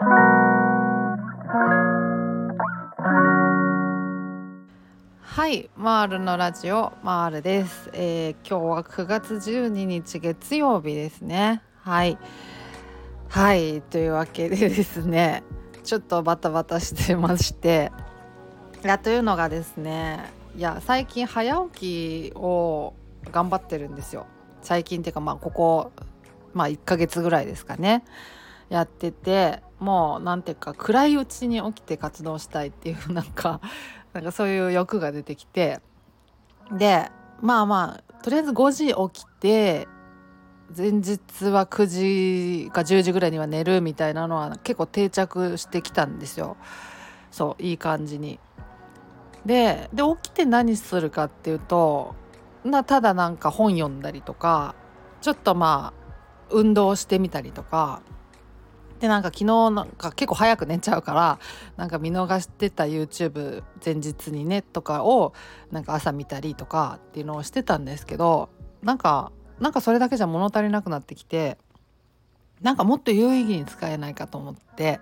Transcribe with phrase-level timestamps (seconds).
[0.00, 0.06] は
[5.48, 11.62] いマールのラジオマールです、えー、今日は9月12日月曜日ですね。
[11.82, 12.16] はい。
[13.28, 15.42] はいというわけでですね
[15.82, 17.90] ちょっとバタバタしてまして。
[18.84, 22.94] いやというのがですねいや最近早起きを
[23.32, 24.26] 頑張ってるんですよ。
[24.62, 25.90] 最近っていうかまあここ
[26.54, 28.04] まあ1ヶ月ぐらいですかね。
[28.68, 33.60] やっててもう何ていうか暗いうちに起きて活動したいっていうなんか
[34.12, 35.80] なんかそういう欲が出てきて
[36.72, 37.10] で
[37.40, 39.86] まあまあとりあえず5時起きて
[40.76, 46.56] 前日は9時か10時ぐらいには寝るみたいなのは結構定着してきたんですよ
[47.30, 48.38] そういい感じに。
[49.46, 52.14] でで起きて何するかっていうと
[52.64, 54.74] なただなんか本読んだりとか
[55.20, 56.08] ちょっとまあ
[56.50, 58.02] 運動してみたりとか
[59.00, 61.38] でなんか昨日なんか結構早く寝ちゃうから
[61.76, 65.34] なんか見逃してた YouTube 前日にねとかを
[65.70, 68.48] なんか朝見たりとかっていうのをしてたんですけど
[68.82, 71.58] なんかなんかそれだけじゃ物足りなくなってきて
[72.60, 75.00] なんかもっと有意義に使えないかと思って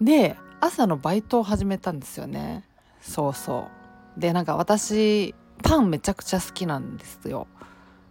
[0.00, 2.64] で朝のバイトを始めたんですよね。
[3.00, 3.68] そうそ
[4.16, 4.20] う。
[4.20, 7.46] でなんか私パンめちゃくちゃ好きなんですよ。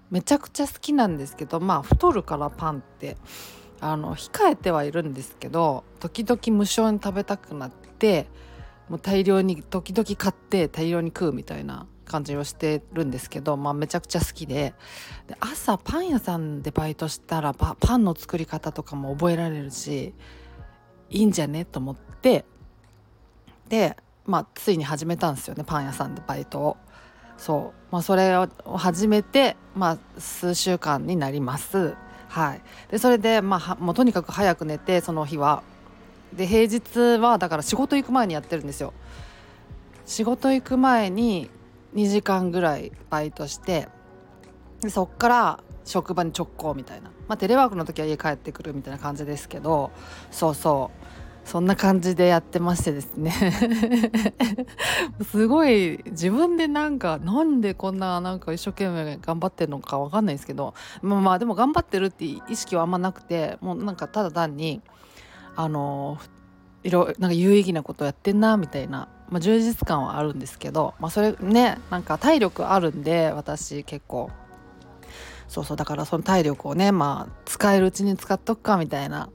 [0.09, 3.17] めちゃくちゃ好きなんですけどまあ太るからパンって。
[3.81, 8.27] あの控えてはいるんですけど時々無償に食べたくなって
[8.89, 14.73] もう大量に時々買って大量に食うみたいな感じをしてるんですけど、まあ、めちゃくちゃ好きで
[15.27, 20.13] で朝パン屋さんでバイトしたらパンの作り方とかも覚えられるし
[21.09, 21.65] いいんじゃね？
[21.65, 22.45] と思って
[23.67, 26.77] で、まあ、ついに始めたんですよねパン屋さんでバイトを。
[27.37, 31.95] そう、まあ、それを始めて、まあ、数週間になります。
[32.29, 35.63] はい、でそれで、まあ、もうとにかく早く寝てその日は。
[36.31, 38.93] で平日はだから仕事行く前にやってるんですよ。
[40.05, 41.49] 仕事行く前に
[41.95, 43.87] 2時間ぐらいバイトして
[44.81, 49.91] でそっから職場に直行みたいな、まあ、テレワークの時は家帰ってくるみたいな感じですけど
[50.29, 51.18] そうそう
[51.49, 53.33] そんな感じでやってましてですね。
[55.31, 64.83] すごい自分でなんかなんでこんななんか一生懸命頑張ってるのか分かんないですけどまあまあでも頑張ってるって意識はあんまなくてもうなんかただ単に
[65.55, 66.19] あの
[66.83, 74.29] いろなんか有意義なことやってんなみたいな、まあ、充実感はあるんですけど、まあ、それねなんか体力あるんで私結構。
[75.47, 79.31] そうそうだからその体力をねまあ使えるうちに使っとくかみたいな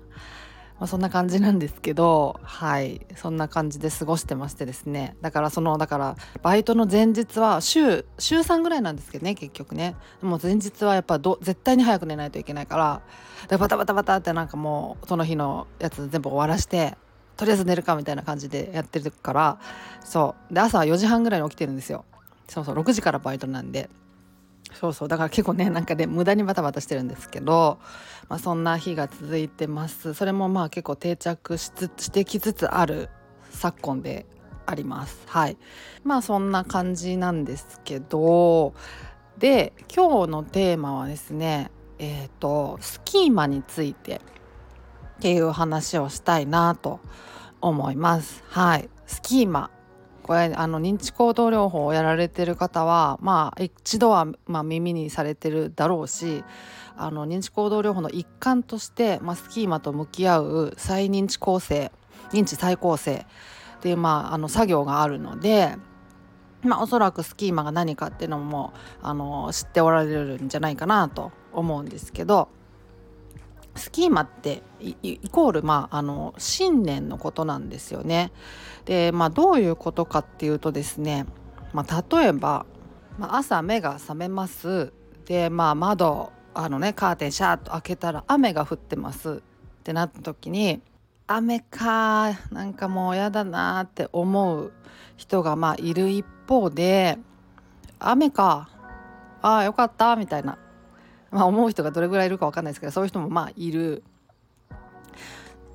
[0.79, 3.07] まあ、そんな感じなんですけどはい。
[3.17, 5.17] そんな感じで過ごしてましてですね。
[5.21, 9.95] だからそのだからバイトの前日は週週3ぐらいなんですけどね結局ね。
[10.21, 13.03] もう前日はやっぱど絶対に早く寝ないといけないから
[13.49, 16.97] でバタバタバタってなんかもうその日のやつ全部終わらして
[17.37, 19.59] とりあえず寝るかみたいな感じでやってるから
[20.05, 20.55] そう。
[20.55, 22.05] で朝は4時半ぐらいに起きてるんですよ。
[22.49, 23.89] そうそう6時からバイトなんで。
[24.73, 25.09] そうそう。
[25.09, 27.79] だから結構ねなんかね無駄にバタバタしてるんですけど、
[28.29, 30.15] まあ、そんな日が続いてます。
[30.15, 33.09] それもまあ結構定着しつしてきつつある
[33.51, 34.27] 昨今で
[34.67, 35.23] あります。
[35.27, 35.57] はい。
[36.03, 38.75] まあそんな感じなんですけど
[39.39, 44.21] で今日のテーマはですねえっ、ー、とスキーマについて
[45.17, 47.01] っていう話をしたいなと
[47.61, 48.43] 思います。
[48.49, 48.89] はい。
[49.07, 49.71] スキーマ。
[50.25, 56.43] これあの認知行動療法をやられてる方はまあ一度は、まあ、耳にされてるだろうし
[56.97, 61.93] あの認知行動療法の一環として、まあ、スキーマと向き合う再認知構成
[62.31, 63.27] 認知再構成
[63.77, 65.77] っていう、まあ、あの作業があるので。
[66.62, 72.49] まあ、おそらくスキーマが何かっていうのもあの知っておられるんじゃないかなと思うんですけど
[73.77, 78.33] スキーマってイコール、まあ、あの信念のことなんですよね。
[78.85, 81.27] で、まあ、どういうことかっていうとですね、
[81.73, 82.67] まあ、例えば、
[83.19, 84.93] まあ、朝目が覚めます。
[85.27, 89.43] で、まあ、窓あのねカーテンシャーッと開けたら雨が降ってます。
[89.81, 90.81] ってなった時に
[91.27, 94.73] 雨かなんかもうやだなって思う
[95.17, 97.19] 人がまあいる一方で
[97.99, 98.71] 雨か
[99.43, 100.59] ああよかったみたいな。
[101.35, 104.05] まあ、思う人がどれぐらいいるか分かんないですけどそういう人もまあいる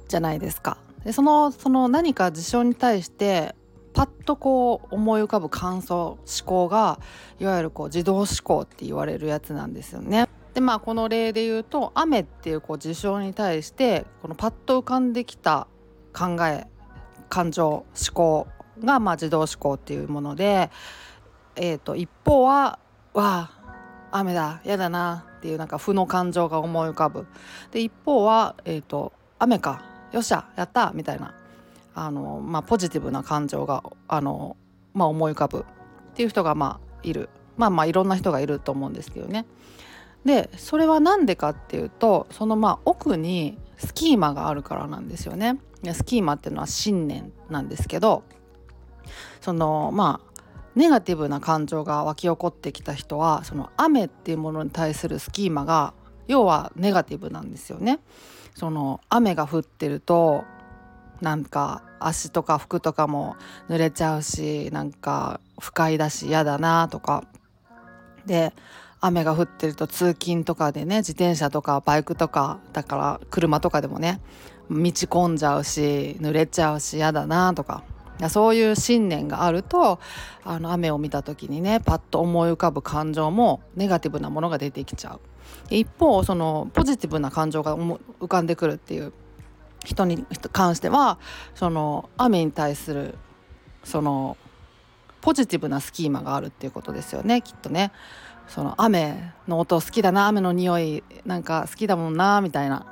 [0.08, 0.78] じゃないですか。
[1.04, 3.56] でそのその何か事象に対して
[3.94, 7.00] パッとこう思い浮かぶ感想思考が
[7.40, 10.30] いわゆるこう自動思考って言われるやつなんですよね。
[10.54, 15.68] でまあこの例で言うと雨っていうこう事象に対してこのパッと浮かんできた
[16.14, 16.68] 考え
[17.28, 18.48] 感情思考
[18.82, 20.72] がまあ自動思考っていうもので、
[21.58, 22.80] えー、と一方は
[23.14, 23.59] 「わあ
[24.12, 27.28] 雨だ嫌だなっていうなんか負の感情が思い浮かぶ
[27.72, 31.34] で一方は、えーと、雨かよっしゃやったみたいな
[31.96, 34.58] あの、まあ、ポジティブな感情があの、
[34.94, 35.66] まあ、思い浮かぶ
[36.12, 39.46] っていう人がまあいるまあまあいろんな人がいると思うんですけどね。
[40.26, 45.60] でそれは何でかっていうとそのまあ奥にスキーマがあるからなんですよね。
[45.94, 48.24] スキーマっていうのは信念なんですけど
[49.40, 50.29] そのまあ
[50.80, 55.94] ネガティブな感情が湧き起こってきた人はその雨っていうものに対するスキーマが
[56.30, 58.00] 要はネガティブなんですよね。
[58.56, 60.46] その雨が降ってると
[61.20, 63.36] なんか足とか服とかも
[63.68, 67.26] 濡れちゃうしなんか不快だし嫌だなとか
[68.26, 68.54] で
[69.02, 74.22] 雨が降ってると通勤とかでね自転車とかバイクとかだから車とかでもね
[74.70, 77.84] 道込んじゃうし濡れちゃうし嫌だなとか
[78.28, 80.00] そういう信念があると
[80.44, 85.22] あの雨を見た時にねパッと思い浮かぶ感情もネガティブなものが出てきちゃう
[85.70, 89.14] 一方そのポジティブな感情が浮かんでくるっていう
[89.86, 91.20] 人に関しては
[91.56, 93.16] その雨に対する
[93.84, 94.36] その
[95.22, 97.92] ポジティブなスキーマがあるっていうことですよねきっとね。
[98.48, 102.88] その雨の音好きだな雨の匂いなんか好きだもんなみたいな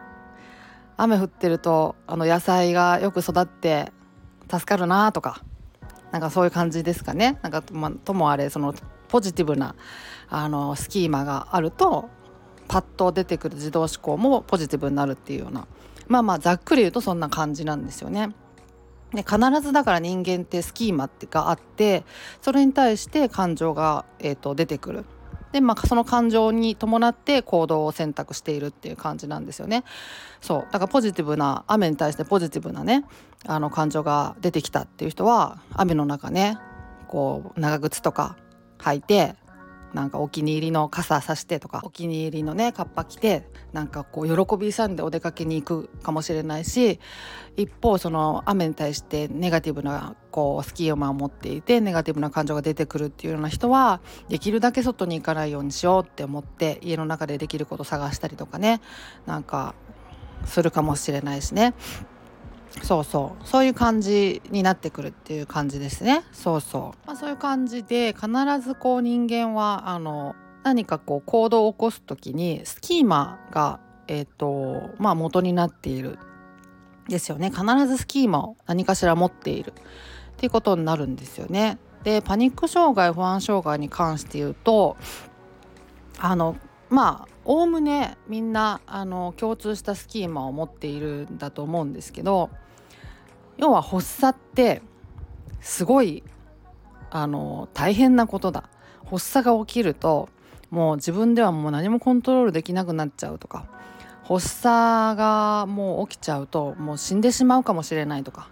[0.97, 3.91] 雨降ってるとあの野菜がよく育って
[4.49, 5.43] 助かるなとか
[6.11, 7.37] なんかそういう感じですかね。
[7.41, 8.73] なんか、まともあれその
[9.09, 9.75] ポジティブな
[10.29, 12.09] あのスキーマがあると
[12.67, 15.67] パッと出てくる自動思考もポジティブになるっていうような。
[16.07, 18.29] まあまあざっくり言うとそんな感じなんですよね。
[19.13, 22.03] で必ずだから人間ってスキーマってがあって
[22.41, 25.05] それに対して感情が、えーと出てくる。
[25.57, 29.83] で、まあ、その感情に伴って行動を選択しているっていう感じなんですよね。
[30.39, 33.05] そうだからポジティブな雨に対してポジティブなね
[33.47, 36.59] あの感情が出てきたっていう人は雨の中ね
[37.07, 38.37] こう長靴とか
[38.77, 39.35] 履いて
[39.97, 46.99] なんかお気に入りの傘さしてとかお気に入りのねカッパ着てなんかこう喜び勇んでお出かけに行くかもしれないし
[47.55, 53.99] 一方その雨に対してネガティブなこうスキーを持っていてネガティブな感情が出てくるっていうような人は
[54.29, 58.81] できるだけ外に行かないようにしようって思って家の中でできること探したりとかね
[59.25, 59.73] なんか
[60.45, 61.73] するかもしれないしね。
[62.83, 63.47] そうそう。
[63.47, 66.23] そういう感じになってくるっていう感じですね。
[66.31, 68.27] そうそう、まあ、そういう感じで必
[68.61, 76.19] ずこう人間はあの何かこう行動を起こす時にスキーマがえっ、ー、とまあ元になっている
[77.07, 77.51] ですよね。
[77.51, 79.73] 必ずスキーマを何かしら持っているっ
[80.37, 81.77] ていうことになるんですよね。
[82.03, 84.97] でパニック障害不安障害に関して言うと
[86.19, 86.55] あの
[86.89, 92.49] まあおおむねみんなあの共通したスキーマを持っているんだと思うんですけど
[93.57, 94.81] 要は発作って
[95.61, 96.23] すごい
[97.09, 98.69] あの大変なことだ。
[99.09, 100.27] 発作が起きると
[100.69, 103.65] もう自分ではもう何もコントロールできなくなっちゃうとか
[104.25, 108.49] 発作がもう起きちゃうともう死んでしまうかもしれないとか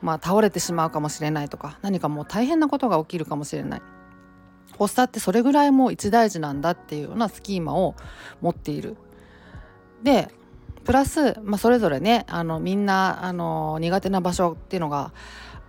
[0.00, 3.82] まあ倒れてしまうかもしれないとか何かもう大変なことが起きるかもしれない。
[4.78, 7.94] 発作ってそれぐらいもう一大事なんだっていうようなスキーマを
[8.40, 8.96] 持っている。
[10.02, 10.28] で
[10.84, 15.12] プラス、まあ、それぞれねあのみんなあの苦手な場所っていうのが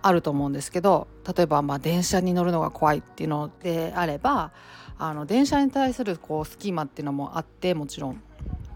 [0.00, 1.06] あると思うんですけど
[1.36, 4.52] 例えばまあ電車に乗るのが怖いっていうのであれば
[4.98, 8.22] あの電車に対するこうスキーマっていうのもあってもちろん。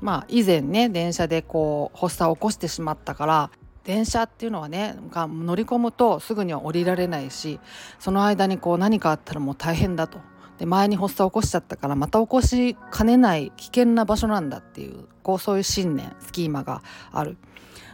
[0.01, 3.51] まあ以前ね電車でこう発作を起こしてしまったから
[3.87, 7.61] 電車っていうのはねが乗り込むとすぐには降りられないし
[8.01, 10.19] その間にこう何かあったらもう大変だと
[10.59, 16.83] で前に発作を起こしちゃったからまた起こしかねない危険な場所なんだっていうこうそういう信念スキーマが
[17.13, 17.37] ある。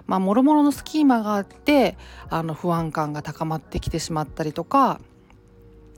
[0.04, 1.96] まあ、もろもろのスキーマがあって
[2.28, 5.00] あの不安感が高まってきてしまったりとか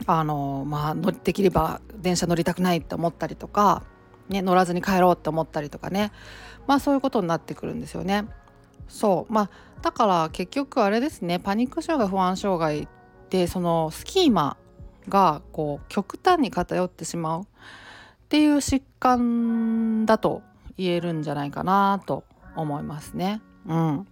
[0.04, 3.82] あの、まあ、できれば電車乗りたくないって思ったりとか、
[4.28, 6.12] ね、乗らずに帰ろうって思ったりとかね、
[6.66, 8.26] まあ、そういうことになってくるんですよね。
[8.88, 9.32] そう。
[9.32, 9.50] まあ、
[9.82, 11.38] だから結局あれですね。
[11.38, 12.88] パニック障害不安障害っ
[13.28, 14.56] てそのスキーマ
[15.08, 17.46] がこう極端に偏ってしまうっ
[18.28, 20.42] ていう疾患だと
[20.76, 22.24] 言えるんじゃないかなと
[22.56, 23.42] 思いますね。
[23.66, 24.06] うん、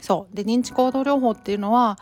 [0.00, 0.36] そう。
[0.36, 1.98] で認知行動療法っていうのは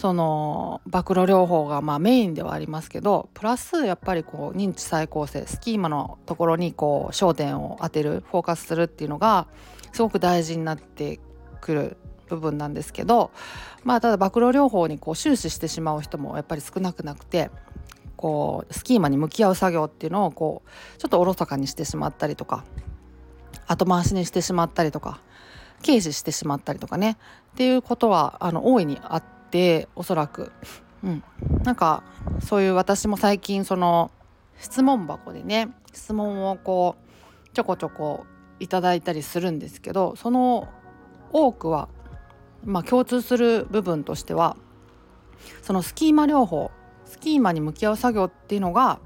[0.00, 9.46] その暴露療法がまあメインではありますけどプラスやっぱりこう認知再構成スキーマのところにこう焦点を当てるフォーカスするっていうのが
[9.92, 11.20] すごく大事になって
[11.60, 11.96] くる
[12.28, 13.30] 部分なんですけど
[13.84, 17.50] まあただ暴露療法にこう終始してしまう人もやっぱり少なくなくて
[18.16, 22.64] こうスキーマに向き合う作業っていうのをこうちょっとおろそかにしてしまったりとか
[23.66, 25.20] 後回しにしてしまったりとか
[25.84, 27.16] 軽視してしまったりとかね
[27.52, 30.52] っていうことはあの大いにあっておそらく、
[31.02, 31.24] うん、
[31.64, 32.02] なんか
[32.44, 34.10] そういう私も最近その
[34.58, 38.26] 質問箱でね質問をこうちょこちょこ
[38.60, 40.68] いただいたりするんですけどその
[41.32, 41.88] 多くは
[42.64, 44.56] まあ、共通する部分としては
[45.62, 46.70] そのスキーマ療法
[47.06, 49.00] スキーマに向き合う作業っていうのが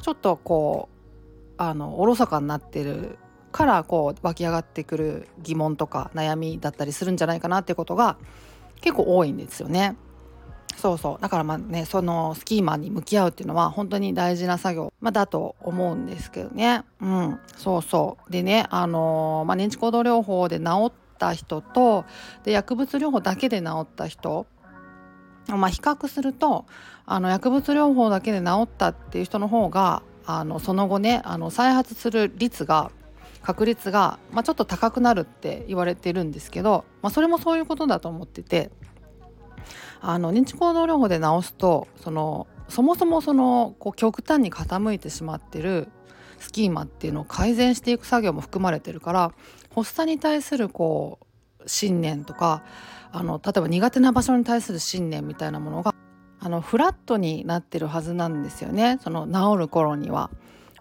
[0.00, 3.18] ちょっとこうあのおろそかになってる
[3.52, 8.18] からこう湧き上がってくる疑問とか悩みだったりするんじゃないかなってことが
[8.80, 9.96] 結構多いんですよね。
[10.76, 11.22] そうそう。
[11.22, 16.82] だからまあねそのスキーマに向き合うっていうのは本当に大事な作業、ま、だと思うんですけどね。
[17.00, 17.38] うん。
[17.56, 18.30] そうそう。
[18.30, 22.04] でねあのー、まあ、認知行動療法で治った人と
[22.44, 24.46] で薬物療法だけで治った人。
[25.48, 26.66] まあ、比較すると
[27.04, 32.90] あの薬物療法だけで治ったっていう人の方があのその後ねあの再発する率が
[33.42, 38.72] 確率が、まあ、ちょっと高くなるって言われてるんですけど、まあ、それもそういうことだと思ってて
[40.00, 45.88] あの認知行動療法で治すとそのそもそもそのこう極端に傾いてしまってる
[46.38, 49.32] スキーマっていうのを改善していく作業も含まれてるから
[49.76, 51.20] 発作に対するこ
[51.64, 52.64] う信念とか
[53.12, 55.94] あの例えば苦手な場所に対する信念みたいなものが
[56.40, 58.98] あのフラットになってるはずなんですよね。
[59.02, 60.30] その治る頃には。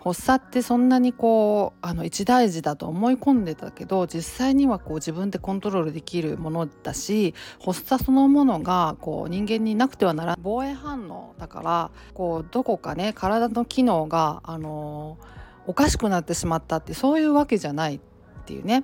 [0.03, 10.39] 発作ってそんなにこうあの一大事だと思い込んでたけど実際にはこう自分でコントロールできるものだし発作そのものがこう人間になくてはならない。
[10.43, 15.17] 防衛反応だからこうどこかね体の機能があの
[15.65, 17.99] おかしくなってしまったってそういうわけじゃない。
[18.45, 18.83] っていうね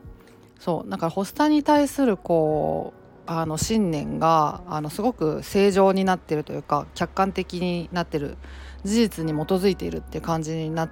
[0.59, 8.37] そうだから発作に対するこうあの信念があのすごく正常になってるというか客観的になってる
[8.83, 10.89] 事実に基づいているって感じになっ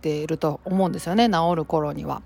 [0.00, 2.22] ていると思うんですよね治る頃には。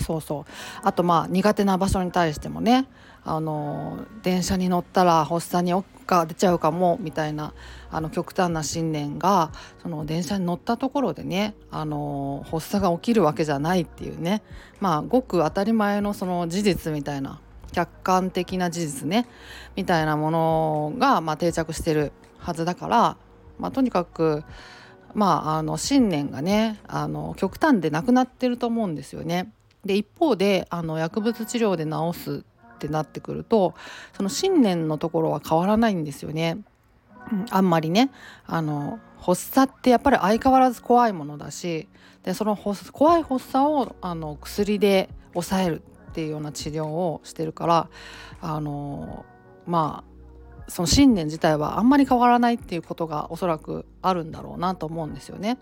[0.00, 0.44] そうそう
[0.84, 2.86] あとまあ苦手な場所に対してもね
[3.28, 5.72] あの電車に乗ったら発作に
[6.08, 7.52] が出ちゃうかもみたいな
[7.90, 14.42] あの極端な信念がその電車に乗ったところでねあの発作が起きるわけじゃないっていうね
[14.80, 17.40] まあごく当たり前のその事実みたいな
[17.72, 19.28] 客観的な事実ね
[19.76, 23.16] みたいなものが、まあ、定着してるはずだから、
[23.58, 24.42] まあ、とにかく、
[25.14, 29.52] まあ、あの信念がねあの極端でなくなってると思うんですよね。
[29.84, 32.44] で一方であの薬物治療で治す
[32.78, 33.74] ってなってくると
[34.16, 36.58] その信念のところは変わらないんですよね。
[37.30, 38.10] うん、あんまりね
[38.46, 41.88] あの発作ってやっぱり相変わらず怖いものだし
[42.22, 47.88] でその怖い発作をあの薬で抑えるっていうような治療をしてるから
[48.40, 49.26] あの
[49.66, 55.58] まあその信念自体はあんまり変わらないっていうことがおそらくあるんだろうなと思うんですよね。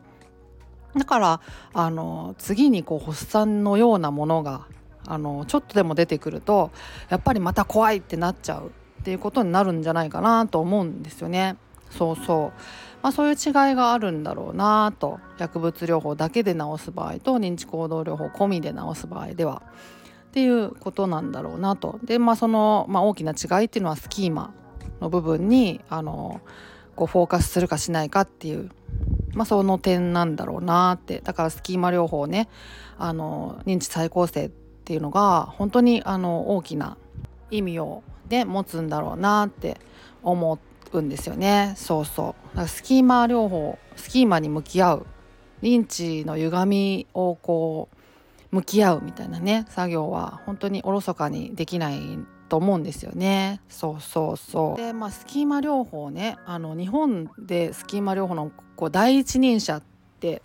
[0.97, 1.41] だから
[1.73, 4.67] あの次にこう発作のようなものが
[5.07, 6.71] あのちょっとでも出てくると
[7.09, 8.73] やっぱりまた怖いってなっちゃう。
[9.01, 11.57] っていうことになるんじゃないかなと思うんですよね。
[11.91, 12.53] そうそう、
[13.03, 15.21] まあ、そういう違いがあるんだろうなと。
[15.39, 19.63] 薬物療法だけで治す場合と認知行動療法込みで治す場合では。
[20.27, 22.01] っていうことなんだろうなと。
[22.03, 24.53] でまあその、まあ、大きな違いっていうのはスキーマ
[25.01, 26.41] の部分にあの
[26.97, 28.71] こうフォーカスするかしないかっていう、
[29.35, 31.21] まあ、その点なんだろうなって。
[31.21, 32.49] だからスキーマ療法ね
[32.99, 34.51] あの認知再構成
[34.87, 36.97] っていうのが本当にあの大きな
[37.51, 39.81] 意味をで持つんだろうなって
[40.23, 40.61] 思
[40.93, 41.75] うんですよね。
[41.77, 42.49] そうそう。
[42.51, 45.07] だからスキーマ療法スキーマに向き合う
[45.61, 47.89] 認知の歪みをこ
[48.53, 52.01] う向き合うみたいなね作業は本当におろそかにできない
[52.49, 53.61] と思うんですよね。
[53.69, 54.81] そうそうそう。
[54.81, 59.83] でまあスキーマ療法ねあの日本でスキーマ療法のこう第一人者っ
[60.21, 60.43] て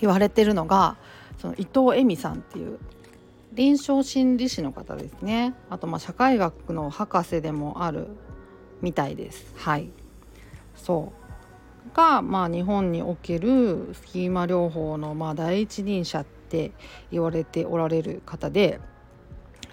[0.00, 0.96] 言われてるのが
[1.38, 2.78] その伊藤恵美さんっていう
[3.52, 5.54] 臨床心理士の方ですね。
[5.70, 8.08] あとまあ社会学の博士でもある
[8.80, 9.52] みたいです。
[9.56, 9.90] はい。
[10.76, 11.12] そ
[11.92, 11.96] う。
[11.96, 16.72] がまあ日本におけるスキーマ療法のまあ第一人者ってって
[17.12, 18.80] 言われておられる方で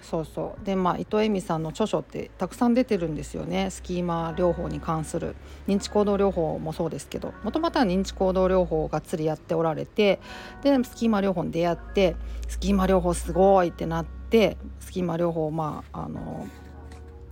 [0.08, 0.64] そうそう。
[0.64, 3.68] でまあ伊藤恵美さんの著書ってたくさん出てるんですよね。
[3.70, 5.36] スキーマ療法に関する。
[5.66, 7.34] 認知行動療法もそうですけど。
[7.44, 10.18] もともとは認知行動療法をがっつりやっておられて
[10.62, 12.16] でスキーマ療法に出会って
[12.48, 16.46] スキーマ療法すごいってなってスキーマ療法をまああの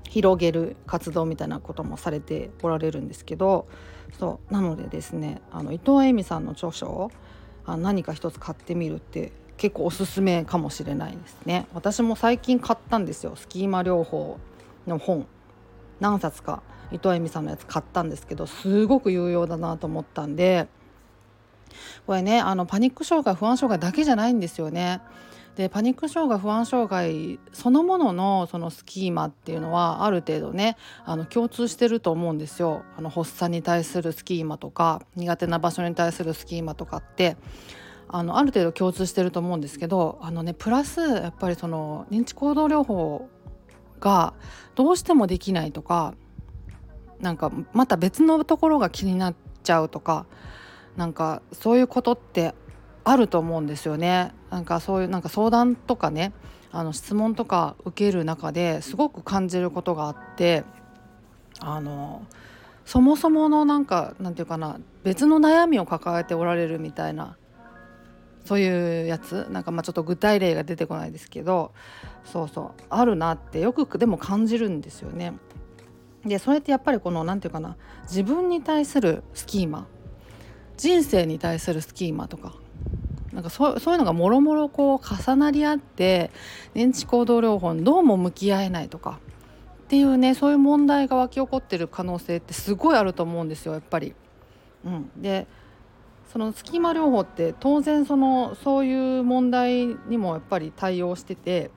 [0.09, 3.67] 広げる活動みたいなこともされておられるんですけど。
[4.19, 4.53] そう。
[4.53, 7.11] なのでですねあの伊藤恵美さんの著書
[7.65, 11.67] あ何か一つ買ってみるって結構おすすめかもしれないですね。
[11.75, 13.37] 私も最近買ったんですよ。
[13.37, 14.39] スキーマ療法
[14.87, 15.27] の本。
[16.01, 20.69] 何冊か伊藤恵美さんのやつ買ったんですけどすごく有用だなと思ったんで
[22.07, 25.01] これねあのパニック障害不安障害だけじゃないんですよね。
[25.57, 32.83] でパニック障害不安障害そのもののそのスキーマっていうのはある程度ねあの共通してると思うんですよ。
[32.97, 37.37] あの発作に対するスキーマとか苦手な場所に対するスキーマとかって。
[38.09, 43.29] あのある程度共通してると思うんですけどあのねプラスやっぱりその認知行動療法
[44.01, 44.35] が
[44.75, 46.15] どうしてもできないとか
[47.21, 50.27] なんかまた別のところが気になっちゃうとか
[50.97, 52.55] なんかそういうことって
[53.05, 54.33] あると思うんですよね。
[54.51, 56.33] なんかそういうなんか相談とかね
[56.73, 60.65] あの質問とか受ける中ですごく感じることがあって
[61.61, 62.27] あの
[62.85, 67.37] そもそものなんかなんていうかな別の悩みを抱えておられるみたいな
[68.47, 71.73] そういうやつなんかまあちょっと具体例が出てこないですけど
[72.25, 75.35] そうそうあるなってよくでも感じるんですよね。
[76.25, 79.87] でそれってやっぱりこの何て言うかな自分に対するスキーマ
[80.77, 82.55] 人生に対するスキーマとか
[83.33, 86.31] なんかそういうのがもろもろこう重なり合って
[86.75, 89.21] 認知行動療法にどうも向き合えないとか
[89.85, 94.15] っていうねそういう問題が湧き起こってる可能性ってすごいあると思うんですよやっぱり。
[94.85, 95.47] うん、で
[96.33, 101.71] そのスキーマ療法って当然そのそういう問題にもやっぱり対応してて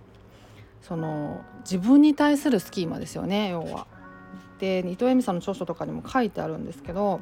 [0.82, 3.88] その自分に対するスキーマですよね要は。
[4.60, 7.22] で伊藤恵美さんの著書とかにも書いてあるんですけど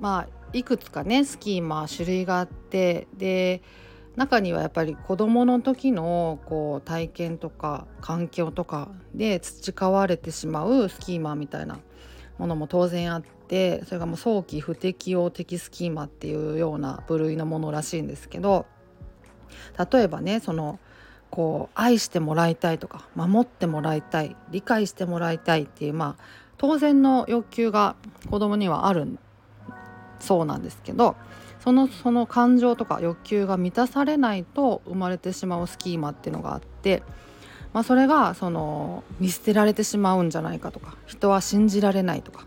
[0.00, 3.62] まあいくつかねスキーマ種類があってで
[4.16, 11.78] 中にはやっぱり子どもの時のこう体験とか環境とかで培われてしまうスキーマみたいな
[12.38, 18.64] ものも当然あってそれがもう早期不適応的スキーマっていうような部類のものらしいんですけど
[19.92, 20.80] 例えばねその
[21.28, 26.24] こう愛してもらいたいとか守ってもらいたい理解してもらいたいっていうまあ
[26.56, 27.94] 当然の欲求が
[28.30, 29.18] 子供にはある
[30.18, 31.14] そうなんですけど
[31.62, 37.02] そのその感情とか欲求が満たされないと生まれてしまうスキーマっていうのがあって、
[37.74, 42.46] まあ、それがその見捨てられてしまうんじゃないかとか人は信じられないとか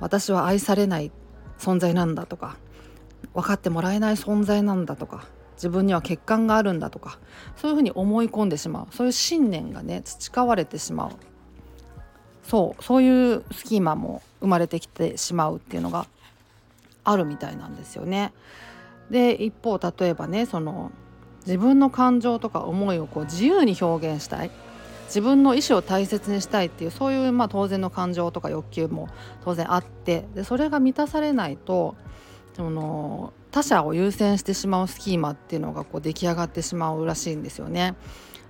[0.00, 1.12] 私は愛されない
[1.58, 2.56] 存在なんだとか
[3.34, 5.24] 分かってもらえない存在なんだとか
[5.56, 7.18] 自分には欠陥があるんだとか
[7.56, 8.94] そういうふうに思い込んでしまう。
[8.94, 11.10] そういう信念がね培われてしまう。
[12.42, 16.06] そうそういうスキーマも生まれてきてしまうっていうのが
[17.04, 18.32] あるみたいなんですよね。
[19.10, 20.90] で一方例えばねその
[21.46, 24.50] 自分の感情とか思いをこう自由に表現したい。
[25.10, 29.08] 自分の意思を大切にしたいっていうそういうまあ当然の感情とか欲求も
[29.44, 31.96] 当然あってでそれが満たされないと
[32.54, 37.96] その他者を優先してしまうスキーマっていうのがこう出来上がってしまうらしいんですよね。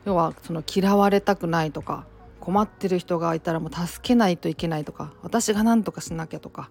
[0.05, 2.07] 要はその嫌われたくないとか
[2.41, 6.69] 困ってる人がいたらもう助けないといけないとか私が何とかしなきゃとか。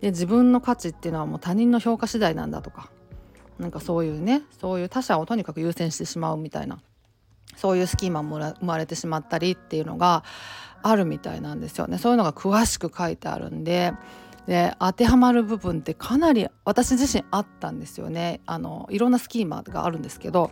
[0.00, 2.90] で自分の価値っていうのはもう他人の評価次第なんだとか。
[3.58, 6.80] なんかそういうねそういう他者をとにかく優先してしまうみたいな。
[7.56, 10.24] そういうスキーマも生まれてしまったりっていうのが
[10.82, 11.98] あるみたいなんですよね。
[11.98, 13.92] そういうのが詳しく書いてあるんで。
[14.46, 18.42] で当てはまる部分ってかなり私自身あったんですよね。
[18.44, 20.50] あのいろんなスキーマがあるんですけど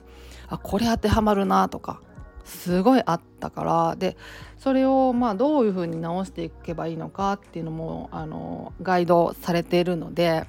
[0.48, 2.00] あこれ当てはまるなとか
[2.44, 3.96] すごいあったから。
[3.96, 4.16] で
[4.56, 10.46] それをまあどういうふうに直していけばいいのかっていうのもあのガイドされているので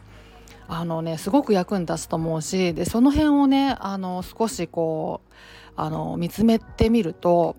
[0.67, 5.34] あのねすごく役に立つと思うしでその辺をねあの少しこう
[5.75, 7.55] あの見つめてみると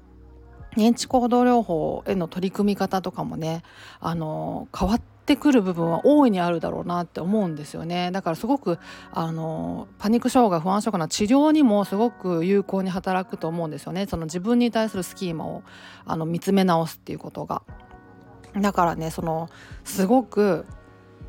[0.77, 3.63] 認知行動療法への取り組み方とかもね
[4.01, 8.11] あの変わってくる部分は大いにあるだろうなって思うんですよね。
[8.11, 8.79] だからすごく
[9.13, 14.07] あのパニック障害不安症かな治療にもすごく有効に働くと思うんですよね。
[14.07, 15.63] その自分に対するスキーマを
[16.05, 17.63] あの見つめ直すっていうことが。
[18.61, 19.49] だからねその
[19.85, 20.67] すごく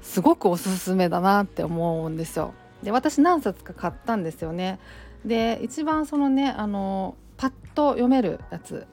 [0.01, 2.53] すごくおすすめだなって思うんですよ。
[2.83, 4.79] で私何冊か買ったんですよね。
[5.25, 8.85] で一番そのねあのパッと読めるやつ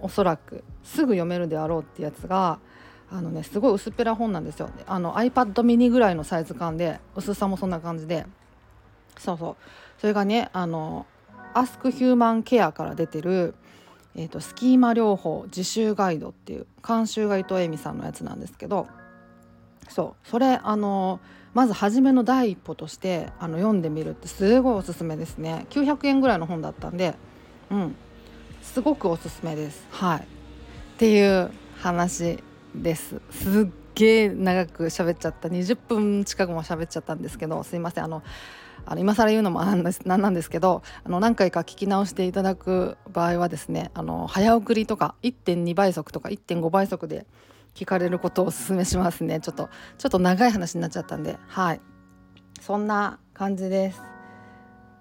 [0.00, 2.58] おそらくすぐ読めるであろうってやつが
[3.10, 4.70] あのねすごい薄っぺら本なんですよ。
[4.86, 8.26] あの iPad mini ぐらいのサイズ感で薄さもそんな感じで。
[9.18, 9.56] そうそう。
[9.98, 11.06] それがねあの
[11.54, 13.54] Ask Human Care から出てる、
[14.14, 18.88] えーと、スキーマ療法自習ガイドっていう監修が伊藤恵美さんのやつなんですけど。
[19.88, 20.28] そう。
[20.28, 21.20] それあの
[21.54, 25.66] まず初めの第一歩としてあの読んでみるってすごいおすすめですね。
[25.70, 27.14] 900円ぐらいの本だったんで
[27.70, 27.94] うん。
[28.62, 29.86] すごくおすすめです。
[29.90, 30.20] はい。
[30.20, 30.22] っ
[30.98, 32.38] ていう話
[32.74, 33.20] です。
[33.30, 35.48] すっげえ長く喋っちゃった。
[35.48, 38.04] 20分近くも喋っちゃったんですけどすいません。
[38.04, 38.22] あの
[38.84, 47.26] あの今更言うのもなんですなんなんですけどあの何回か聞き直していただく場合はですねあの早送りとか1.2倍速とか1.5倍速で
[47.74, 51.80] 聞かれることをお勧めしますねちょっとちょっと長い話になっちゃったんではい
[52.60, 54.00] そんな感じです。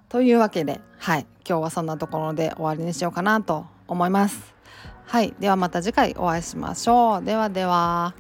[0.10, 4.56] というわけではい今日はそんなところで終わりにしようかなと思います。
[5.06, 8.16] はいではまた次回お会いしましょうではでは。